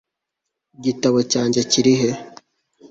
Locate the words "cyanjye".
1.31-1.59